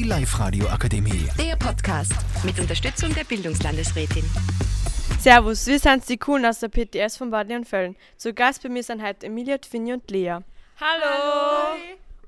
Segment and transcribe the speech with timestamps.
[0.00, 1.28] Die Live-Radio Akademie.
[1.38, 4.24] Der Podcast mit Unterstützung der Bildungslandesrätin.
[5.18, 7.96] Servus, wir sind die Coolen aus der PTS von Bad Föllen.
[8.16, 10.38] Zu Gast bei mir sind heute Emilia, Twinny und Lea.
[10.80, 11.76] Hallo!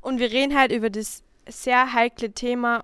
[0.03, 2.82] Und wir reden heute über das sehr heikle Thema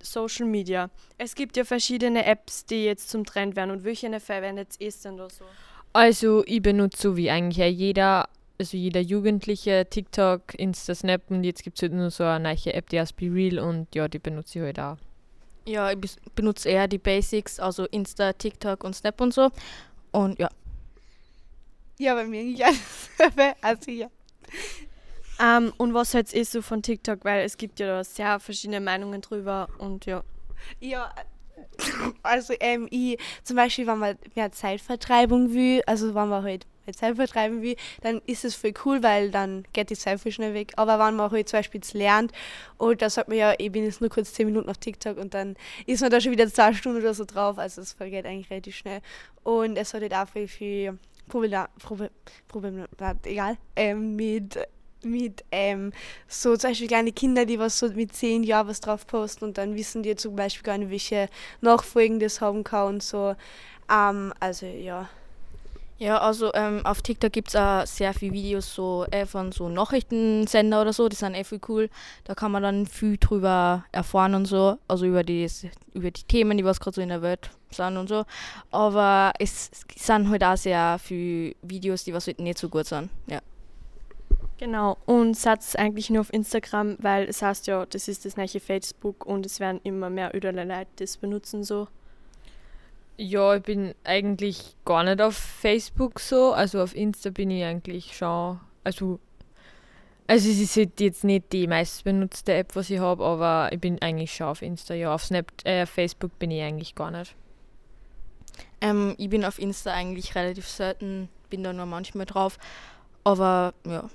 [0.00, 0.90] Social Media.
[1.18, 3.72] Es gibt ja verschiedene Apps, die jetzt zum Trend werden.
[3.72, 5.44] Und welche verwendet ihr denn da so?
[5.92, 8.28] Also ich benutze so wie eigentlich jeder,
[8.60, 12.74] also jeder Jugendliche TikTok, Insta, Snap und jetzt gibt es halt nur so eine neue
[12.74, 14.96] App, die heißt Be Real und ja, die benutze ich halt auch.
[15.66, 15.98] Ja, ich
[16.34, 19.50] benutze eher die Basics, also Insta, TikTok und Snap und so.
[20.12, 20.48] Und ja.
[21.98, 23.10] Ja, bei mir nicht alles.
[23.60, 24.06] also ja.
[25.38, 27.24] Um, ähm, und was hältst du so von TikTok?
[27.24, 30.22] Weil es gibt ja da sehr verschiedene Meinungen drüber und ja.
[30.80, 31.14] Ja,
[32.22, 37.16] also ähm, ich zum Beispiel, wenn man mehr Zeitvertreibung will, also wenn man halt Zeit
[37.16, 40.72] vertreiben will, dann ist es voll cool, weil dann geht die Zeit schnell weg.
[40.76, 42.32] Aber wenn man halt zum Beispiel lernt
[42.78, 45.34] und da sagt man ja, ich bin jetzt nur kurz 10 Minuten auf TikTok und
[45.34, 45.56] dann
[45.86, 48.76] ist man da schon wieder zwei Stunden oder so drauf, also es vergeht eigentlich relativ
[48.76, 49.00] schnell.
[49.42, 50.98] Und es hat halt auch voll viel
[51.28, 52.10] Problem, Problem,
[52.48, 52.86] Problem
[53.24, 54.58] egal, ähm, mit
[55.02, 55.92] mit ähm,
[56.28, 59.58] so zum Beispiel kleine Kinder, die was so mit zehn Jahren was drauf posten und
[59.58, 61.28] dann wissen die zum Beispiel gar nicht, welche
[61.60, 63.34] Nachfolgen das haben kann und so.
[63.90, 65.08] Ähm, also ja.
[66.00, 69.68] Ja, also ähm, auf TikTok gibt es auch sehr viele Videos so äh, von so
[69.68, 71.90] Nachrichtensender oder so, die sind eh viel cool.
[72.24, 75.46] Da kann man dann viel drüber erfahren und so, also über die,
[75.92, 78.24] über die Themen, die was gerade so in der Welt sind und so.
[78.70, 82.86] Aber es, es sind halt auch sehr viele Videos, die was halt nicht so gut
[82.86, 83.10] sind.
[83.26, 83.40] Ja.
[84.56, 88.48] Genau, und Satz eigentlich nur auf Instagram, weil es heißt ja, das ist das neue
[88.48, 91.88] Facebook und es werden immer mehr Leute das benutzen so.
[93.22, 98.16] Ja, ich bin eigentlich gar nicht auf Facebook so, also auf Insta bin ich eigentlich
[98.16, 99.20] schon, also
[100.26, 103.78] also es ist halt jetzt nicht die meist benutzte App, was ich habe, aber ich
[103.78, 107.36] bin eigentlich schon auf Insta, ja, auf Snap, äh, Facebook bin ich eigentlich gar nicht.
[108.80, 112.56] Ähm, ich bin auf Insta eigentlich relativ selten, bin da nur manchmal drauf,
[113.22, 114.08] aber ja,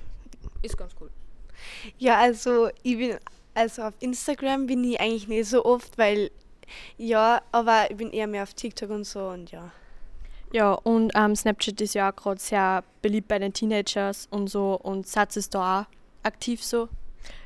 [0.63, 1.11] ist ganz cool.
[1.99, 3.17] Ja, also ich bin,
[3.53, 6.31] also auf Instagram bin ich eigentlich nicht so oft, weil
[6.97, 9.71] ja, aber ich bin eher mehr auf TikTok und so und ja.
[10.53, 14.75] Ja, und ähm, Snapchat ist ja auch gerade sehr beliebt bei den Teenagers und so
[14.75, 15.85] und Satz ist da auch
[16.23, 16.87] aktiv so.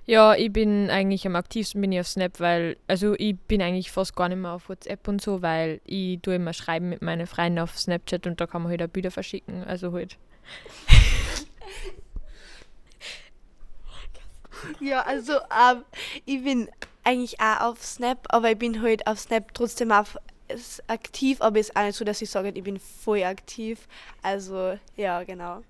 [0.06, 3.92] Ja, ich bin eigentlich am aktivsten bin ich auf Snap, weil, also ich bin eigentlich
[3.92, 7.28] fast gar nicht mehr auf WhatsApp und so, weil ich tue immer schreiben mit meinen
[7.28, 10.18] Freunden auf Snapchat und da kann man halt auch Bilder verschicken, also halt.
[14.82, 15.84] Ja, also ähm,
[16.26, 16.68] ich bin
[17.10, 20.06] eigentlich auch auf Snap, aber ich bin halt auf Snap trotzdem auch
[20.88, 23.88] aktiv, aber es ist auch nicht so, dass ich sage, ich bin voll aktiv.
[24.22, 25.62] Also ja, genau.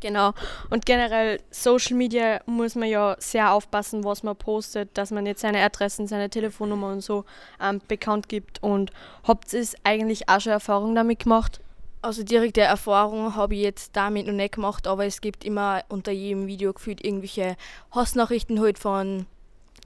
[0.00, 0.32] Genau.
[0.70, 5.40] Und generell Social Media muss man ja sehr aufpassen, was man postet, dass man jetzt
[5.40, 7.24] seine Adressen, seine Telefonnummer und so
[7.60, 8.62] ähm, bekannt gibt.
[8.62, 8.92] Und
[9.24, 11.60] habt ihr eigentlich auch schon Erfahrung damit gemacht?
[12.00, 16.12] Also direkte Erfahrung habe ich jetzt damit noch nicht gemacht, aber es gibt immer unter
[16.12, 17.56] jedem Video gefühlt irgendwelche
[17.90, 19.26] Hassnachrichten halt von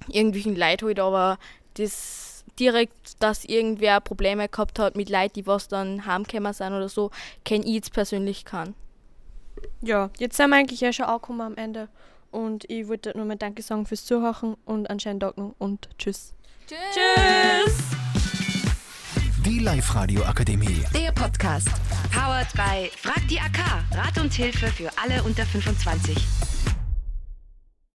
[0.09, 1.39] irgendwelchen Leuten halt, aber
[1.75, 6.89] das direkt, dass irgendwer Probleme gehabt hat mit Leuten, die was dann heimgekommen sind oder
[6.89, 7.11] so,
[7.45, 8.75] kenne ich jetzt persönlich keinen.
[9.81, 11.89] Ja, jetzt sind wir eigentlich ja schon angekommen am Ende
[12.31, 16.34] und ich wollte nur mal Danke sagen fürs Zuhören und anscheinend Tag und tschüss.
[16.67, 16.79] Tschüss!
[16.95, 18.03] tschüss.
[19.45, 20.84] Die Live-Radio Akademie.
[20.95, 21.69] Der Podcast.
[22.13, 23.59] Powered by Frag die AK.
[23.93, 26.52] Rat und Hilfe für alle unter 25.